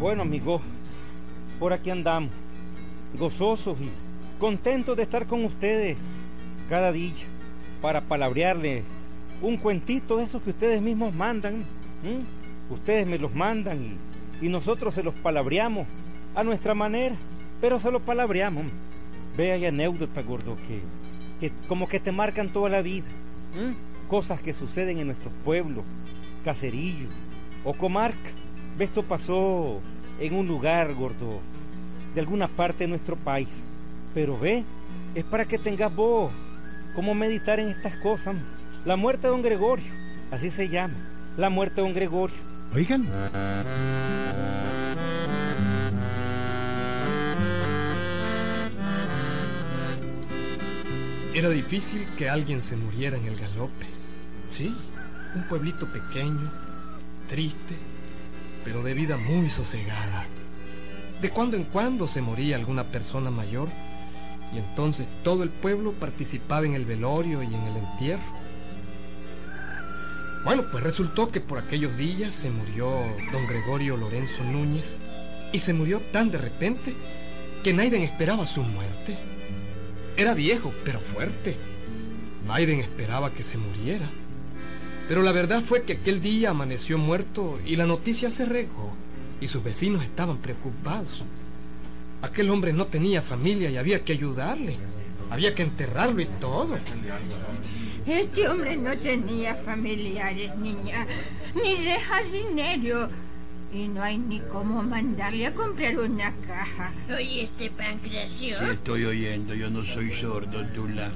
[0.00, 0.62] Bueno, amigos,
[1.58, 2.30] por aquí andamos,
[3.18, 3.90] gozosos y
[4.38, 5.98] contentos de estar con ustedes
[6.70, 7.12] cada día
[7.82, 8.82] para palabrearles
[9.42, 11.64] un cuentito de esos que ustedes mismos mandan.
[12.70, 13.98] Ustedes me los mandan
[14.40, 15.86] y, nosotros se los palabreamos
[16.34, 17.14] a nuestra manera,
[17.60, 18.64] pero se los palabreamos.
[19.36, 20.80] Ve hay anécdotas, gordo, que,
[21.40, 23.06] que como que te marcan toda la vida.
[24.10, 25.84] Cosas que suceden en nuestros pueblos,
[26.44, 27.10] caserillos
[27.62, 28.18] o comarca.
[28.76, 29.78] Ve, esto pasó
[30.18, 31.38] en un lugar, gordo,
[32.12, 33.46] de alguna parte de nuestro país.
[34.12, 34.64] Pero ve,
[35.14, 36.32] es para que tengas vos
[36.96, 38.34] cómo meditar en estas cosas.
[38.84, 39.92] La muerte de don Gregorio,
[40.32, 40.96] así se llama,
[41.36, 42.36] la muerte de don Gregorio.
[42.74, 43.06] Oigan.
[51.32, 53.99] Era difícil que alguien se muriera en el galope.
[54.50, 54.74] Sí,
[55.36, 56.50] un pueblito pequeño,
[57.28, 57.76] triste,
[58.64, 60.26] pero de vida muy sosegada.
[61.22, 63.68] De cuando en cuando se moría alguna persona mayor
[64.52, 68.40] y entonces todo el pueblo participaba en el velorio y en el entierro.
[70.44, 72.90] Bueno, pues resultó que por aquellos días se murió
[73.30, 74.96] don Gregorio Lorenzo Núñez
[75.52, 76.94] y se murió tan de repente
[77.62, 79.16] que Naiden esperaba su muerte.
[80.16, 81.56] Era viejo, pero fuerte.
[82.46, 84.08] Naiden esperaba que se muriera.
[85.10, 88.94] Pero la verdad fue que aquel día amaneció muerto y la noticia se regó
[89.40, 91.24] y sus vecinos estaban preocupados.
[92.22, 94.76] Aquel hombre no tenía familia y había que ayudarle.
[95.28, 96.78] Había que enterrarlo y todo.
[98.06, 101.04] Este hombre no tenía familiares, niña,
[101.56, 103.08] ni deja dinero.
[103.72, 106.92] Y no hay ni cómo mandarle a comprar una caja.
[107.08, 108.58] Oye, este Pancracio.
[108.58, 109.54] Sí, estoy oyendo.
[109.54, 111.12] Yo no soy sordo, Tula.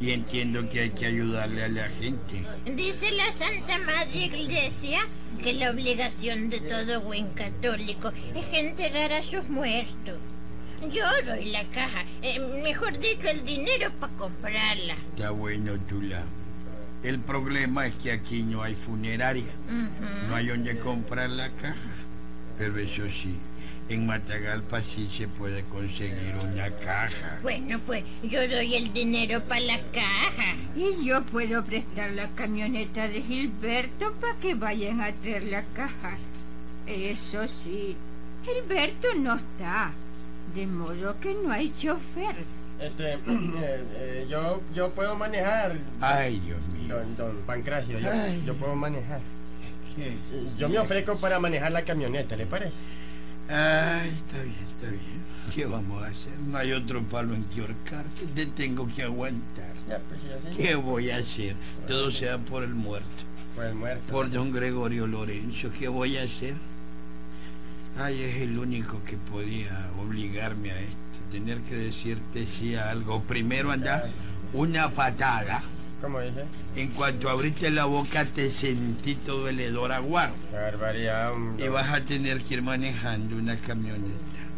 [0.00, 2.44] Y entiendo que hay que ayudarle a la gente.
[2.76, 5.00] Dice la Santa Madre Iglesia
[5.42, 10.18] que la obligación de todo buen católico es enterrar a sus muertos.
[10.90, 14.96] Yo doy la caja, eh, mejor dicho, el dinero para comprarla.
[15.14, 16.24] Está bueno, Tula.
[17.02, 19.52] El problema es que aquí no hay funeraria.
[20.28, 21.74] No hay donde comprar la caja.
[22.58, 23.36] Pero eso sí,
[23.88, 27.38] en Matagalpa sí se puede conseguir una caja.
[27.42, 30.56] Bueno, pues yo doy el dinero para la caja.
[30.76, 36.18] Y yo puedo prestar la camioneta de Gilberto para que vayan a traer la caja.
[36.86, 37.96] Eso sí,
[38.44, 39.92] Gilberto no está.
[40.54, 42.36] De modo que no hay chofer.
[42.80, 45.76] Este, eh, eh, yo, yo puedo manejar.
[46.00, 46.79] Ay, Dios mío.
[46.90, 48.10] Don, don Pancracio, yo,
[48.44, 49.20] yo puedo manejar.
[50.58, 52.76] Yo me ofrezco para manejar la camioneta, ¿le parece?
[53.48, 55.20] Ay, está bien, está bien.
[55.54, 56.38] ¿Qué vamos a hacer?
[56.46, 58.26] No hay otro palo en que ahorcarse.
[58.34, 59.74] Te tengo que aguantar.
[59.86, 61.56] pues, ¿Qué voy a hacer?
[61.88, 63.24] Todo sea por el muerto.
[63.56, 64.12] Por el muerto.
[64.12, 65.70] Por don Gregorio Lorenzo.
[65.76, 66.54] ¿Qué voy a hacer?
[67.98, 70.96] Ay, es el único que podía obligarme a esto.
[71.32, 73.20] Tener que decirte sí a algo.
[73.22, 74.08] Primero anda
[74.52, 75.64] una patada.
[76.00, 76.44] ¿Cómo dices?
[76.76, 80.32] En cuanto abriste la boca te sentí todo el hedor aguaro.
[80.52, 81.64] Barbaridad, hombre.
[81.64, 84.08] Y vas a tener que ir manejando una camioneta.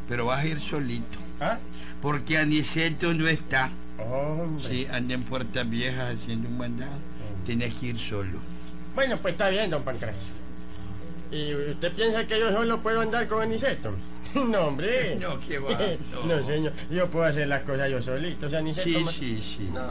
[0.08, 1.18] Pero vas a ir solito.
[1.40, 1.58] ¿Ah?
[2.00, 3.70] Porque Aniceto no está.
[3.98, 4.68] Hombre.
[4.68, 6.92] Sí, anda en Puertas Viejas haciendo un mandado.
[7.44, 8.38] Tienes que ir solo.
[8.94, 10.20] Bueno, pues está bien, don Pancracio.
[11.32, 13.94] ¿Y usted piensa que yo solo puedo andar con Aniceto?
[14.34, 15.16] No, hombre.
[15.20, 15.70] No, qué va.
[16.26, 16.36] No.
[16.36, 16.46] No.
[16.46, 16.72] señor.
[16.90, 18.46] Yo puedo hacer las cosas yo solito.
[18.46, 19.10] O sea, Aniceto...
[19.10, 19.70] Sí, sí, sí.
[19.72, 19.82] No.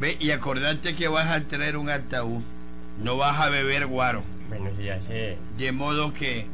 [0.00, 2.42] Ve, y acordate que vas a traer un ataúd.
[3.02, 4.22] No vas a beber guaro.
[4.48, 5.36] Bueno, sí, ya sé.
[5.58, 6.46] De modo que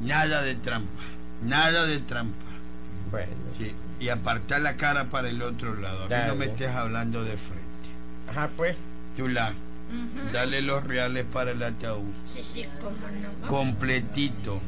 [0.00, 1.02] nada de trampa.
[1.42, 2.36] Nada de trampa.
[3.10, 3.32] Bueno.
[3.58, 3.72] Sí.
[3.98, 6.04] Y apartar la cara para el otro lado.
[6.04, 7.60] A mí no me estés hablando de frente.
[8.30, 8.76] Ajá, pues.
[9.16, 9.50] Tula,
[9.90, 10.32] Ujú.
[10.32, 12.06] dale los reales para el ataúd.
[12.24, 12.96] Sí, sí, cómo
[13.42, 13.48] no.
[13.48, 14.60] Completito.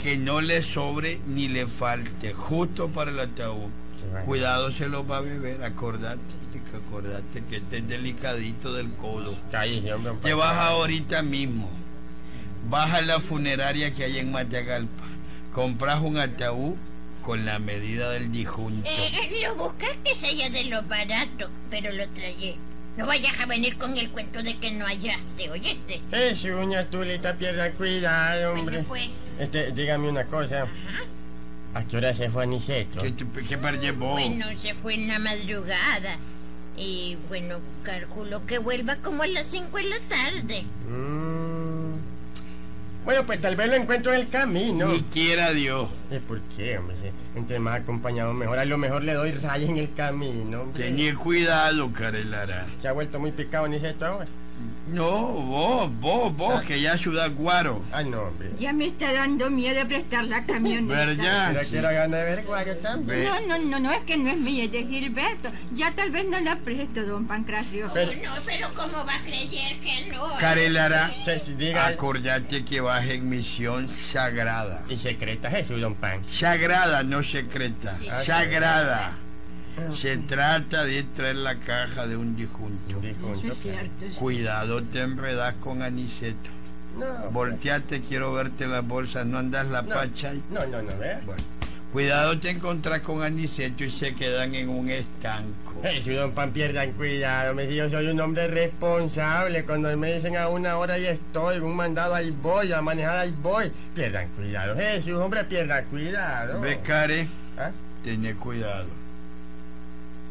[0.00, 2.32] Que no le sobre ni le falte.
[2.34, 3.70] Justo para el ataúd.
[4.12, 4.26] bueno.
[4.26, 5.64] Cuidado, se lo va a beber.
[5.64, 6.20] Acordate,
[6.60, 9.30] que acordate que este es delicadito del codo.
[9.30, 11.70] Hombre, don Te vas ahorita mismo.
[12.68, 15.04] Vas a la funeraria que hay en Matagalpa.
[15.52, 16.74] Compras un ataúd
[17.22, 18.88] con la medida del difunto.
[18.88, 22.56] Eh, eh, lo buscas que sea de lo barato, pero lo traje.
[22.96, 26.00] No vayas a venir con el cuento de que no hallaste, ¿oíste?
[26.10, 28.82] Es uña, tulita, pierda cuidado, hombre.
[28.82, 29.10] Bueno, pues.
[29.38, 30.62] Este, dígame una cosa.
[30.62, 31.04] Ajá.
[31.74, 33.00] ¿A qué hora se fue Aniceto?
[33.02, 33.14] ¿Qué,
[33.46, 34.12] qué par llevó?
[34.12, 36.18] Bueno, se fue en la madrugada.
[36.78, 40.64] Y bueno, calculo que vuelva como a las 5 de la tarde.
[40.88, 41.78] Mm.
[43.04, 44.88] Bueno, pues tal vez lo encuentro en el camino.
[44.88, 45.88] Ni quiera Dios.
[46.10, 46.94] Eh, ¿Por qué, hombre?
[47.34, 48.58] Entre más acompañado mejor.
[48.58, 50.84] A lo mejor le doy raya en el camino, hombre.
[50.84, 52.66] Tenía cuidado, Carelara.
[52.82, 54.28] Se ha vuelto muy picado Aniceto ahora.
[54.90, 57.82] No, vos, vos, vos, que ya ciudad guaro.
[57.92, 58.50] Ah, no, hombre.
[58.58, 60.94] Ya me está dando miedo prestar la camioneta.
[61.06, 61.50] ¿Verdad?
[61.52, 63.24] Pero quiero ganar de ver guayo también.
[63.24, 65.50] No, no, no, no, es que no es mía, es de Gilberto.
[65.74, 67.90] Ya tal vez no la presto, don Pancracio.
[67.92, 70.36] Pero- No, pero ¿cómo va a creer que no?
[70.38, 71.86] Carelara, Sí, sí, diga.
[71.86, 74.84] acordate que vas en misión sagrada.
[74.88, 76.22] Y secreta Jesús, don Pan.
[76.30, 77.94] Sagrada, no secreta.
[77.94, 78.08] Sí.
[78.24, 79.12] Sagrada.
[79.94, 83.00] Se trata de traer la caja de un difunto.
[83.02, 84.06] Eso es cierto.
[84.08, 84.16] sí.
[84.18, 86.50] Cuidado, te enredas con Aniceto.
[86.98, 87.30] No.
[87.30, 89.94] Volteate, quiero verte las bolsas, no andas la No.
[89.94, 90.34] pacha.
[90.34, 91.20] y- No, no, no, vea.
[91.24, 91.42] Bueno,
[91.92, 95.80] cuidado, te encontrás con Aniceto y se quedan en un estanco.
[95.82, 97.54] Jesús, don Pan, pierdan cuidado.
[97.54, 99.64] Me yo soy un hombre responsable.
[99.64, 103.34] Cuando me dicen a una hora ya estoy, un mandado ahí voy, a manejar ahí
[103.42, 103.70] voy.
[103.94, 106.60] Pierdan cuidado, Jesús, hombre, pierdan cuidado.
[106.60, 107.70] Becare, ¿Ah?
[108.02, 108.88] tené cuidado.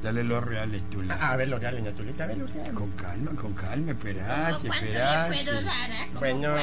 [0.03, 1.01] Dale los reales, tú.
[1.09, 2.73] Ah, a ver los reales, Natulita, a ver los reales.
[2.73, 5.43] Con calma, con calma, esperate, ¿Cuánto le esperate.
[5.43, 5.91] puedo dar?
[5.91, 6.07] ah?
[6.07, 6.55] ¿Cómo Bueno?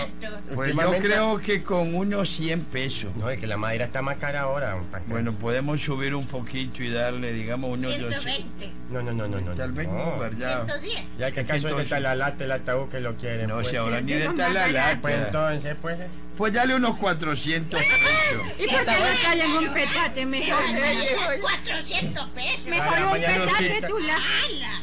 [0.55, 3.17] Pues yo creo que con unos 100 pesos.
[3.17, 4.77] No, es que la madera está más cara ahora.
[5.09, 8.23] Bueno, podemos subir un poquito y darle, digamos, unos 200.
[8.23, 8.73] 120.
[8.91, 9.55] No, no, no, no, no.
[9.55, 10.67] Tal vez no, ¿verdad?
[10.67, 11.01] 110.
[11.19, 13.49] Ya que acaso es que está la lata, el ataúd que lo quieren.
[13.49, 13.69] No, pues.
[13.69, 14.99] si ahora ni de tal la lata.
[15.01, 15.99] Pues entonces, pues.
[16.37, 18.43] Pues dale unos 400 pesos.
[18.59, 20.65] ¿Y por qué no callan un petate mejor?
[21.41, 22.67] 400 pesos.
[22.67, 24.19] Mejor un petate tú la...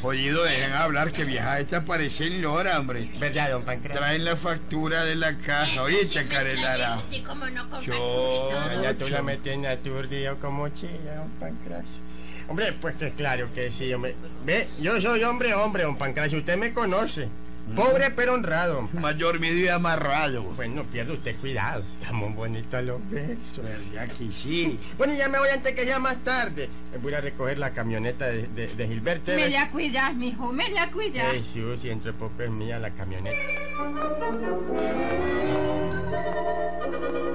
[0.00, 3.10] Jodido, dejen hablar que vieja esta parece en Lora, hombre.
[3.18, 4.00] ¿Verdad, don Pancracio?
[4.00, 5.82] Traen la factura de la caja.
[5.82, 7.00] Oíste, Carelara.
[7.08, 8.50] Sí, como no Yo-.
[8.82, 12.00] Ya tú la metes en aturdido como chilla, don Pancracio.
[12.48, 14.16] Hombre, pues que claro que sí, hombre.
[14.44, 16.38] Ve, yo soy hombre, hombre, don Pancracio.
[16.38, 17.28] Usted me conoce.
[17.76, 18.88] Pobre pero honrado.
[18.92, 20.42] Mayor medio y amarrado.
[20.42, 21.84] Bueno, pierde usted cuidado.
[22.00, 23.64] Estamos bonitos a los besos.
[23.92, 24.78] Ya que sí.
[24.98, 26.68] Bueno, ya me voy antes que sea más tarde.
[27.00, 29.32] Voy a recoger la camioneta de, de, de Gilberto.
[29.32, 31.32] Me la cuidas, mijo, me la cuidas.
[31.32, 33.38] Jesús, y entre poco es mía la camioneta.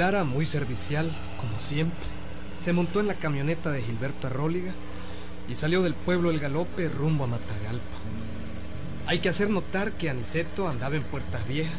[0.00, 2.06] Carelara, muy servicial, como siempre,
[2.56, 4.72] se montó en la camioneta de Gilberto Arróliga
[5.46, 7.98] y salió del pueblo El Galope rumbo a Matagalpa.
[9.06, 11.74] Hay que hacer notar que Aniceto andaba en Puertas Viejas.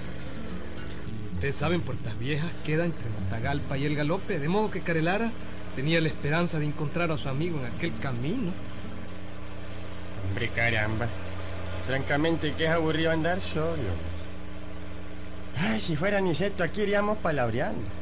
[1.32, 5.32] Y ustedes saben, Puertas Viejas queda entre Matagalpa y El Galope, de modo que Carelara
[5.76, 8.52] tenía la esperanza de encontrar a su amigo en aquel camino.
[10.30, 11.08] Hombre, caramba.
[11.88, 13.90] Francamente, que es aburrido andar solo.
[15.58, 18.01] Ay, si fuera Niceto, aquí iríamos palabreando.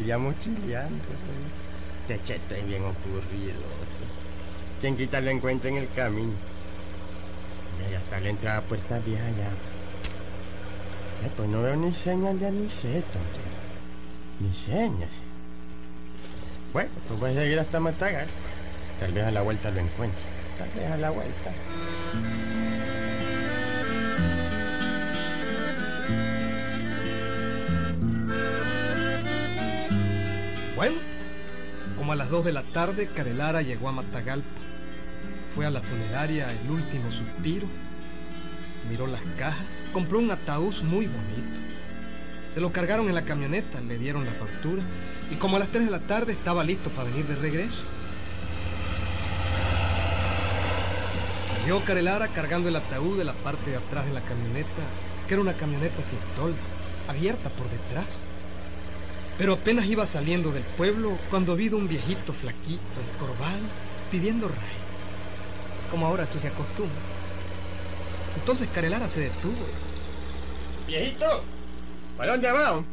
[0.00, 1.02] Iríamos chileando.
[2.08, 3.60] Este cheto es bien ocurrido.
[3.86, 4.04] sí.
[4.80, 6.32] Quien quita lo encuentra en el camino.
[7.78, 9.50] Mira, ya está la entrada Puerta Vieja ya.
[11.22, 13.18] Ay, pues no veo ni señal de Aniceto.
[14.40, 15.10] Ni señas.
[16.72, 18.28] Bueno, pues voy a seguir hasta Matagal.
[18.98, 20.24] Tal vez a la vuelta lo encuentre.
[20.58, 21.52] Tal vez a la vuelta.
[30.80, 30.96] Bueno,
[31.98, 34.48] como a las 2 de la tarde, Carelara llegó a Matagalpa.
[35.54, 37.66] Fue a la funeraria El Último Suspiro.
[38.88, 41.60] Miró las cajas, compró un ataúd muy bonito.
[42.54, 44.82] Se lo cargaron en la camioneta, le dieron la factura
[45.30, 47.84] y como a las 3 de la tarde estaba listo para venir de regreso.
[51.58, 54.82] Salió Carelara cargando el ataúd de la parte de atrás de la camioneta,
[55.28, 56.56] que era una camioneta sin toldo,
[57.06, 58.24] abierta por detrás.
[59.40, 62.82] Pero apenas iba saliendo del pueblo cuando vio un viejito flaquito,
[63.14, 63.56] encorvado,
[64.10, 64.76] pidiendo ray.
[65.90, 66.94] Como ahora esto se acostumbra.
[68.36, 69.64] Entonces Carelara se detuvo.
[70.86, 71.42] Viejito,
[72.18, 72.84] ¿para dónde va?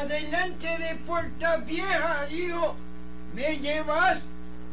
[0.00, 2.74] Adelante de Puerta Vieja, hijo.
[3.34, 4.22] ¿Me llevas?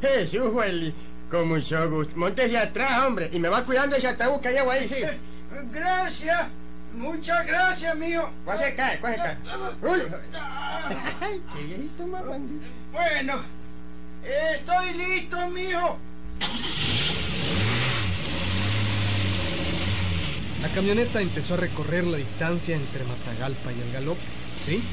[0.01, 0.93] Jesús, Welly,
[1.29, 2.15] con mucho gusto.
[2.15, 5.03] Montese atrás, hombre, y me va cuidando ese ataúd que llevo ahí, sí.
[5.73, 6.47] Gracias.
[6.93, 8.29] Muchas gracias, mío.
[8.45, 8.99] ¿Cuál se cae?
[8.99, 9.37] ¿Cuál se cae?
[9.81, 10.01] Uy.
[11.21, 12.61] Ay, qué viejito más bandido.
[12.91, 13.41] Bueno,
[14.55, 15.97] estoy listo, mijo.
[20.61, 24.21] La camioneta empezó a recorrer la distancia entre Matagalpa y el Galope.
[24.59, 24.83] Sí,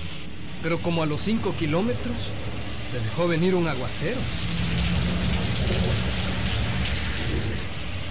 [0.62, 2.16] pero como a los 5 kilómetros
[2.88, 4.20] se dejó venir un aguacero.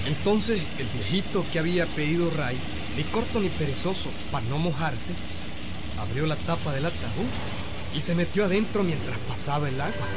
[0.06, 2.60] Entonces el viejito que había pedido ray,
[2.96, 5.14] ni corto ni perezoso, para no mojarse,
[5.98, 7.28] abrió la tapa del ataúd
[7.94, 10.08] y se metió adentro mientras pasaba el agua.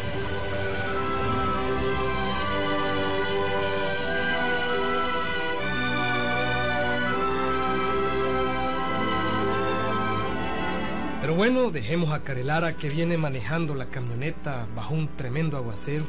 [11.21, 16.07] Pero bueno, dejemos a Carelara que viene manejando la camioneta bajo un tremendo aguacero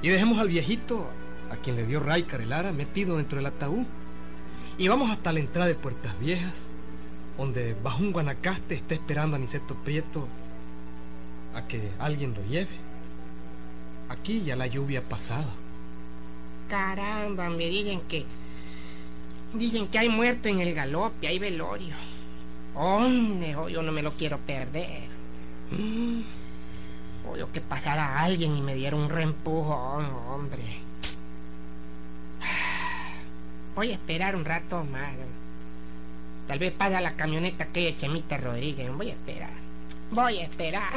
[0.00, 1.06] y dejemos al viejito,
[1.50, 3.86] a quien le dio Ray Carelara, metido dentro del ataúd.
[4.78, 6.68] Y vamos hasta la entrada de Puertas Viejas,
[7.36, 10.26] donde bajo un guanacaste está esperando a Niceto Prieto
[11.54, 12.70] a que alguien lo lleve.
[14.08, 15.50] Aquí ya la lluvia ha pasado.
[16.68, 18.24] Caramba, me dicen que.
[19.54, 21.94] Dicen que hay muerto en el galope, hay velorio.
[22.74, 25.02] Hombre, oh, yo no me lo quiero perder.
[25.70, 26.22] Mm.
[27.30, 30.80] Oye, que pasara alguien y me diera un reempujón, hombre.
[33.74, 35.12] Voy a esperar un rato más.
[36.46, 38.92] Tal vez pasa la camioneta que de Chemita Rodríguez.
[38.92, 39.50] Voy a esperar.
[40.10, 40.92] Voy a esperar.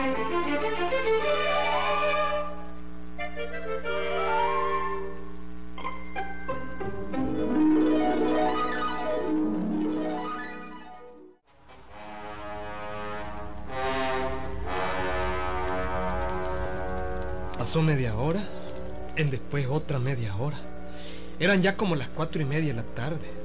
[17.58, 18.44] Pasó media hora,
[19.16, 20.75] en después otra media hora.
[21.38, 23.42] Eran ya como las cuatro y media de la tarde.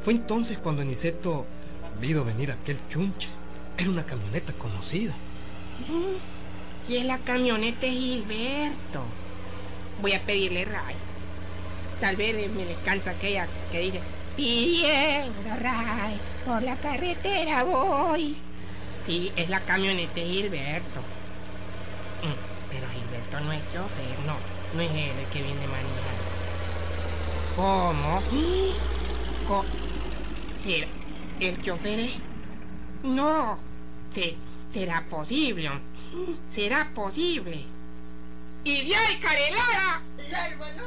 [0.00, 1.52] Fue entonces cuando Aniceto
[1.90, 3.30] vio venir aquel chunche.
[3.76, 5.24] Era una camioneta conocida.
[6.86, 9.20] Y es la camioneta Gilberto.
[9.96, 11.04] Voy a pedirle ray.
[11.98, 14.04] Tal vez me le canta aquella que dice,
[14.34, 18.48] pidiendo ray, por la carretera voy.
[19.04, 21.14] Y es la camioneta Gilberto.
[22.20, 22.34] Mm,
[22.68, 26.27] Pero Gilberto no es chofer, no, no es él el que viene manejando.
[27.58, 28.22] ¿Cómo?
[29.44, 29.66] Co-
[30.62, 30.86] ¿Será-
[31.40, 32.12] ¿El chofer es?
[33.02, 33.58] No,
[34.14, 34.36] se-
[34.72, 35.68] será posible.
[36.54, 37.64] Será posible.
[38.62, 40.02] Y de ahí, Carelara.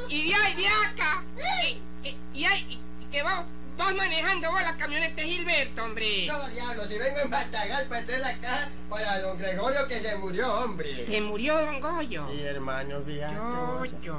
[0.08, 1.24] Y de ahí, de acá.
[1.66, 3.44] Y, y- y ahí, y que vas,
[3.78, 6.26] vas manejando vos la camioneta de Gilberto, hombre.
[6.26, 10.16] Yo, diablo, si vengo en Matagal para traer la caja para don Gregorio que se
[10.16, 11.06] murió, hombre.
[11.06, 12.30] Se murió Don Goyo.
[12.32, 13.36] Sí, hermano, fíjate.
[13.36, 14.18] Yo, yo.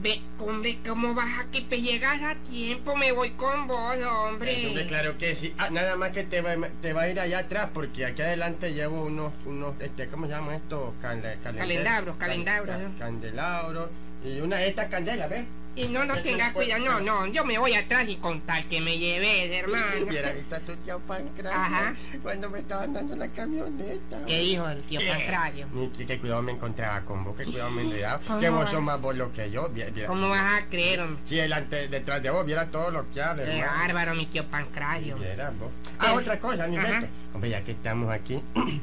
[0.00, 2.94] Ve, hombre, ¿cómo vas a que te llegas a tiempo?
[2.94, 4.62] Me voy con vos, hombre.
[4.62, 5.52] Eh, hombre, claro que sí.
[5.58, 8.72] Ah, nada más que te va, te va a ir allá atrás porque aquí adelante
[8.72, 10.94] llevo unos, unos este, ¿cómo se llama esto?
[11.02, 12.98] Cande- calende- Calendabros, cal- calendabros, cal-.
[12.98, 13.90] Candelabros.
[14.24, 15.46] Y una de estas candelas, ¿ves?
[15.78, 18.80] Y no, no puede- cuidado, no, no, yo me voy atrás y con tal que
[18.80, 19.86] me lleves, hermano.
[20.08, 21.94] Hubiera visto a tu tío Pancracio Ajá.
[22.20, 24.24] cuando me estaban dando la camioneta.
[24.26, 25.68] ¿Qué dijo el tío Pancracio?
[25.72, 28.20] Ni que, que cuidado me encontraba con vos, que cuidado me enredaba.
[28.26, 29.70] ¿Cómo Que vos sos más bolo que yo.
[30.08, 31.22] ¿Cómo vas a creer, hombre?
[31.26, 33.78] Si delante, detrás de vos viera todo lo que habla, Qué hermano.
[33.78, 35.16] bárbaro, mi tío Pancracio.
[35.16, 35.70] Viera vos.
[36.00, 36.66] Ah, otra cosa.
[36.66, 37.06] Niceto.
[37.34, 38.40] Hombre, ya que estamos aquí.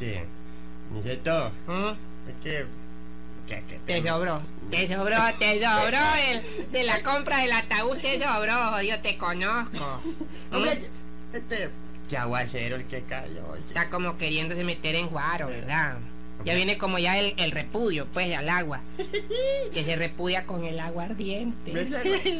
[0.00, 0.24] este.
[0.92, 2.28] Niceto, ¿Mm?
[2.30, 2.83] es que.
[3.46, 5.98] Que, que Te sobró, te sobró, te sobró
[6.28, 10.00] el, de la compra del ataúd, te sobró, yo te conozco.
[10.04, 10.54] ¿Mm?
[10.54, 10.78] Hombre,
[11.32, 11.70] este.
[12.08, 13.54] Qué aguacero el que cayó.
[13.56, 15.96] Está como queriéndose meter en guaro, ¿verdad?
[16.44, 18.80] Ya viene como ya el, el repudio, pues, al agua.
[19.72, 21.72] Que se repudia con el agua ardiente.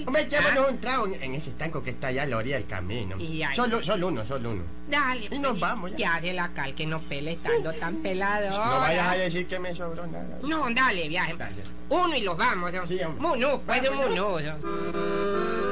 [0.07, 2.67] Hombre, echémonos un trago en, en ese estanco que está allá a la orilla del
[2.67, 3.19] camino.
[3.19, 3.55] Y ahí.
[3.57, 4.63] Solo, solo uno, solo uno.
[4.89, 5.29] Dale.
[5.31, 6.17] Y nos pues, vamos ya.
[6.17, 8.51] Ya de la cal que no pele estando tan pelado.
[8.51, 10.39] No vayas a decir que me sobró nada.
[10.43, 11.35] No, dale, viaje.
[11.37, 11.63] Dale.
[11.89, 12.73] Uno y los vamos.
[12.73, 12.87] ¿no?
[12.87, 13.21] Sí, hombre.
[13.29, 14.39] Munú, pues Vamos, Munú.
[14.41, 15.64] ¿no?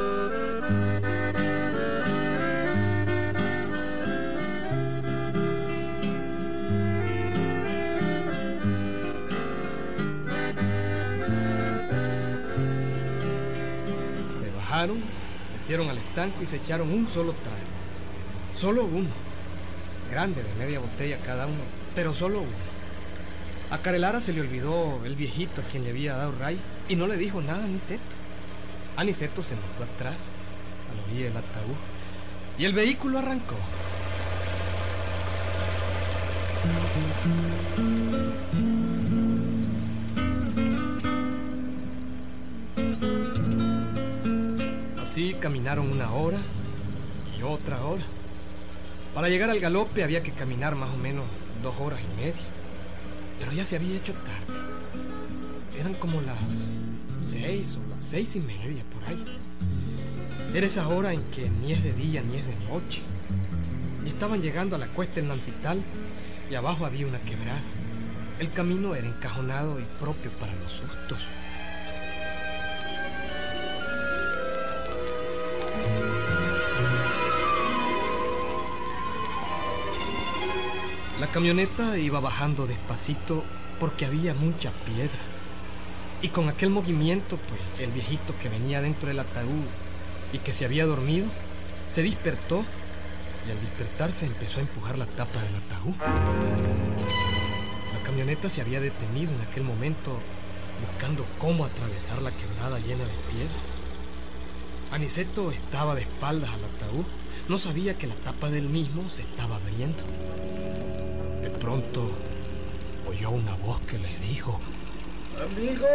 [14.88, 17.58] Metieron al estanco y se echaron un solo trago.
[18.54, 19.10] Solo uno.
[20.10, 21.62] Grande, de media botella cada uno,
[21.94, 22.72] pero solo uno.
[23.70, 26.58] A Carelara se le olvidó el viejito a quien le había dado ray
[26.88, 28.02] y no le dijo nada a Niceto.
[28.96, 30.16] Aniceto se montó atrás,
[30.90, 31.76] a la orilla del ataúd,
[32.58, 33.56] y el vehículo arrancó.
[45.42, 46.38] Caminaron una hora
[47.36, 48.04] y otra hora.
[49.12, 51.26] Para llegar al galope había que caminar más o menos
[51.64, 52.46] dos horas y media.
[53.40, 54.60] Pero ya se había hecho tarde.
[55.80, 56.38] Eran como las
[57.28, 59.24] seis o las seis y media por ahí.
[60.54, 63.02] Era esa hora en que ni es de día ni es de noche.
[64.06, 65.82] Y estaban llegando a la cuesta en Nancital
[66.48, 67.62] y abajo había una quebrada.
[68.38, 71.18] El camino era encajonado y propio para los sustos.
[81.22, 83.44] La camioneta iba bajando despacito
[83.78, 85.20] porque había mucha piedra.
[86.20, 89.66] Y con aquel movimiento, pues el viejito que venía dentro del ataúd
[90.32, 91.28] y que se había dormido,
[91.92, 92.64] se despertó
[93.46, 95.94] y al despertarse empezó a empujar la tapa del ataúd.
[97.92, 100.18] La camioneta se había detenido en aquel momento
[100.84, 103.68] buscando cómo atravesar la quebrada llena de piedras.
[104.90, 107.04] Aniceto estaba de espaldas al ataúd.
[107.48, 110.02] No sabía que la tapa del mismo se estaba abriendo.
[111.42, 112.12] De pronto
[113.04, 114.60] oyó una voz que le dijo,
[115.40, 115.86] Amigo,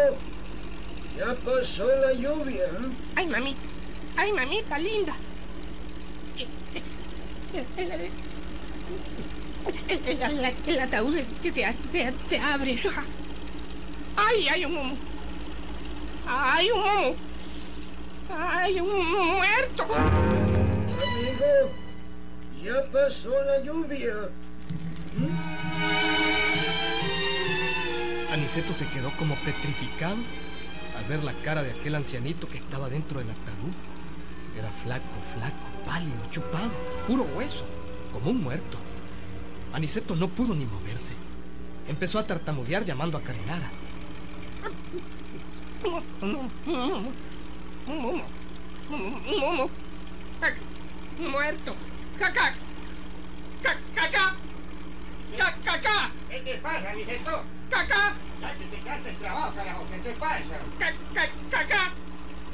[1.15, 2.65] ya pasó la lluvia.
[2.65, 2.91] ¿eh?
[3.15, 3.59] Ay, mamita.
[4.17, 5.15] Ay, mamita linda.
[9.87, 12.79] El, el- el- ataúd que se, se, se abre.
[14.15, 14.97] Ay, hay un humo.
[16.25, 17.15] Hay un humo.
[18.29, 19.83] Hay un muerto.
[19.95, 21.71] Amigo,
[22.63, 24.29] ya pasó la lluvia.
[28.37, 30.17] Aniceto se quedó como petrificado
[30.95, 33.73] al ver la cara de aquel ancianito que estaba dentro del ataúd.
[34.55, 35.55] Era flaco, flaco,
[35.87, 36.71] pálido, chupado,
[37.07, 37.65] puro hueso,
[38.13, 38.77] como un muerto.
[39.73, 41.13] Aniceto no pudo ni moverse.
[41.87, 43.71] Empezó a tartamudear llamando a Carinara.
[51.19, 51.75] Muerto.
[52.19, 52.55] Caca.
[53.63, 54.35] Caca.
[55.65, 56.11] Caca.
[56.29, 57.56] ¿Qué te pasa, Niceto?
[58.69, 59.87] Te quedaste el trabajo, carajo.
[59.91, 60.59] ¿Qué te pasa?
[60.79, 61.31] Caca.
[61.49, 61.93] Caca.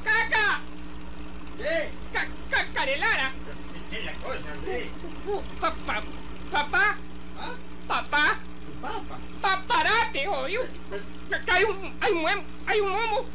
[0.03, 0.61] Caca.
[1.57, 1.91] ¿Qué?
[2.11, 2.71] Caca.
[2.73, 3.31] Carelara.
[3.89, 4.91] ¿Qué es la cosa, hombre?
[5.59, 6.03] Papá.
[6.51, 6.97] Papá.
[7.37, 7.55] ¿Ah?
[7.87, 8.39] Papá.
[8.65, 9.19] Tu papa.
[9.41, 10.59] Paparate, oye.
[11.33, 12.27] Acá hay un, hay un,
[12.67, 13.25] hay un humo.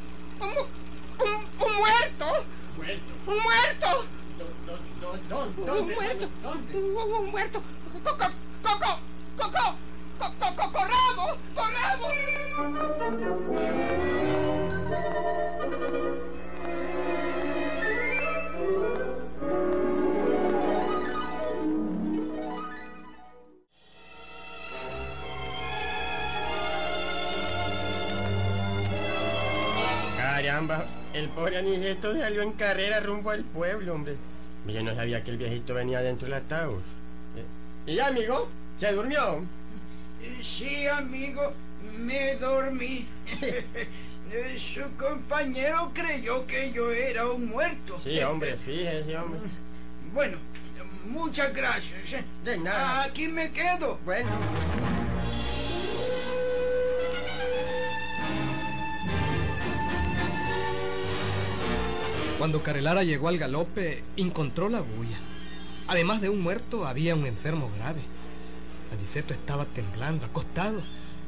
[0.40, 1.34] Un, un,
[1.66, 2.46] un muerto.
[2.76, 3.12] Muerto.
[3.26, 4.04] Un muerto.
[4.38, 5.94] ¿Dó- dó- dó- Un ¿Dónde?
[6.42, 6.76] ¿Dónde?
[6.78, 7.62] Un, un- un muerto.
[8.04, 8.26] Coco.
[8.62, 9.00] Coco.
[9.36, 9.78] Coco.
[10.38, 11.38] Corramos.
[11.54, 12.14] Corramos.
[30.16, 34.16] Caramba, el pobre Aniceto salió en carrera rumbo al pueblo, hombre.
[34.66, 36.80] Yo no sabía que el viejito venía dentro del ataúd.
[37.36, 38.48] Eh, ¿Y amigo?
[38.78, 39.44] ¿Se durmió?
[40.42, 41.52] Sí, amigo,
[41.98, 43.06] me dormí.
[44.58, 48.00] Su compañero creyó que yo era un muerto.
[48.04, 49.40] Sí, hombre, fíjese, hombre.
[50.12, 50.36] Bueno,
[51.06, 52.24] muchas gracias.
[52.44, 53.04] De nada.
[53.04, 53.98] Aquí me quedo.
[54.04, 54.30] Bueno.
[62.38, 65.18] Cuando Carelara llegó al galope, encontró la bulla.
[65.88, 68.02] Además de un muerto, había un enfermo grave.
[68.96, 70.80] Aniceto estaba temblando, acostado,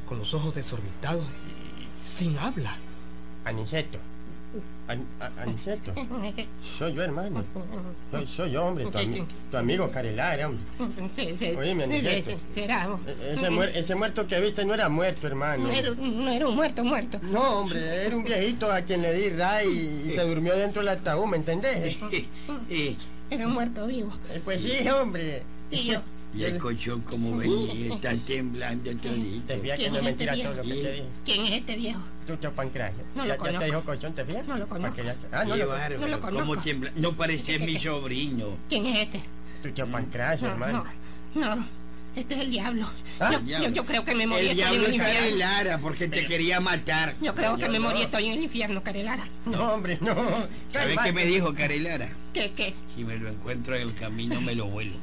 [0.08, 2.76] con los ojos desorbitados y sin habla.
[3.44, 3.98] Aniceto.
[4.88, 5.92] An- a- Aniceto.
[6.78, 7.44] Soy yo, hermano.
[8.10, 8.84] Soy, soy yo, hombre.
[8.86, 10.64] Tu, ami- tu amigo Carelara, hombre.
[11.14, 11.46] Sí, sí.
[11.56, 12.30] Oíme, Aniceto.
[13.06, 15.68] E- Ese, muer- ese muerto que viste no era muerto, hermano.
[15.68, 17.20] No era, no era un muerto, muerto.
[17.22, 20.82] No, hombre, era un viejito a quien le di ray y, y se durmió dentro
[20.82, 21.96] del ataúd, ¿me entendés?
[23.30, 24.10] Era un muerto vivo.
[24.30, 25.44] Eh, Pues sí, hombre.
[25.70, 26.02] Y yo.
[26.32, 29.46] Y el colchón como venía, está temblando todito.
[29.48, 30.82] Te fías que ¿Quién no es es mentira este todo lo que viejo?
[30.88, 31.04] te dije.
[31.24, 32.00] ¿Quién es este viejo?
[32.26, 33.04] Tucho Pancracio.
[33.16, 33.58] No lo ya, ya conozco.
[33.58, 34.46] te dijo colchón, ¿te fías?
[34.46, 34.96] No lo conozco.
[34.96, 36.62] Que Ah, no Qué lo bárbaro, no lo ¿Cómo conozco.
[36.62, 36.92] tiembla?
[36.94, 38.56] No parece mi sobrino.
[38.68, 39.22] ¿Quién es este?
[39.62, 40.84] Tucho Pancracio, No, hermano.
[41.34, 41.80] no, no.
[42.16, 42.88] Este es el diablo.
[43.20, 43.68] Ah, yo, el yo, diablo.
[43.68, 45.36] yo creo que me morí El estoy en diablo el está.
[45.36, 47.14] Lara porque te quería matar.
[47.22, 47.84] Yo creo que Yo me no.
[47.88, 49.28] morí estoy en el infierno, Carelara.
[49.46, 50.14] No, hombre, no.
[50.72, 52.10] ¿Sabes qué me dijo Carelara?
[52.34, 54.94] Que, que Si me lo encuentro en el camino, me lo vuelo.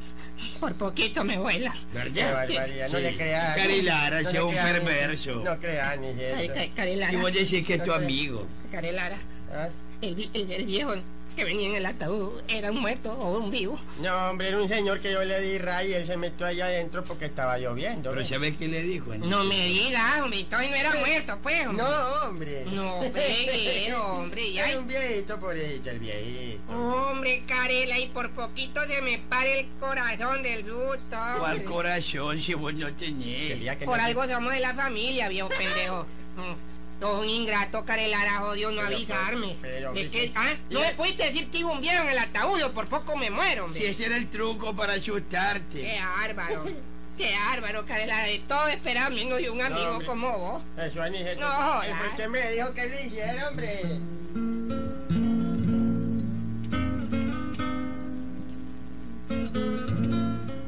[0.59, 1.73] Por poquito me vuela.
[1.91, 2.33] Qué ¿Verdad?
[2.33, 3.03] barbaridad, no Sí.
[3.03, 3.55] le creas.
[3.57, 5.35] Carelara, no sea un perverso.
[5.43, 6.53] No creas, ni eso.
[6.75, 8.03] Care- Y vos decís que es tu No sé.
[8.03, 8.47] amigo.
[8.71, 9.17] Carelara.
[9.53, 9.69] Ah,
[10.01, 10.93] El, el, el viejo
[11.37, 13.79] que venía en el ataúd era un muerto o un vivo.
[14.01, 16.65] No, hombre, era un señor que yo le di ray y él se metió allá
[16.65, 18.09] adentro porque estaba lloviendo.
[18.09, 18.27] Pero ¿ves?
[18.29, 19.13] ¿sabes qué le dijo?
[19.13, 21.67] No me digas, hombre, entonces no era muerto, pues.
[21.67, 21.83] hombre.
[21.83, 22.65] No, hombre.
[22.65, 24.67] No fregué, hombre, ya.
[24.71, 26.73] Era un viejito, pobrecito, el viejito.
[26.73, 31.17] Hombre, Carela, y por poquito se me para el corazón del susto.
[31.37, 33.77] ¿Cuál corazón si vos no tenés?
[33.77, 36.07] que Por no- algo somos de la familia, viejo pendejo.
[36.99, 39.55] Sos un ingrato, Carelara, jodió no Pero, avisarme.
[39.61, 40.21] pero, ¿De pero, qué?
[40.27, 40.33] sí.
[40.35, 40.53] ¿Ah?
[40.71, 43.29] No me pudiste decir que iba un viejo en el ataúd, yo por poco me
[43.29, 43.79] muero, hombre.
[43.79, 45.99] Si ese era el truco para Qué asustarte.
[46.17, 46.65] bárbaro.
[47.17, 48.27] Qué bárbaro, Carelara.
[48.27, 50.63] De todo esperaba menos de un amigo como vos.
[50.77, 51.39] Eso, Aniceto.
[51.41, 51.97] No, Él jodas.
[51.97, 53.81] fue el que me dijo que lo hiciera, hombre.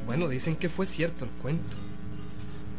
[0.06, 1.76] Bueno, dicen que fue cierto el cuento.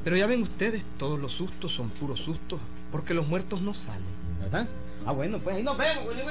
[0.04, 2.60] Pero ya ven ustedes, todos los sustos son puros sustos,
[2.92, 4.22] porque los muertos no salen.
[4.42, 4.68] ¿Verdad?
[5.06, 6.22] Ah, bueno, pues ahí nos vemos, Willy.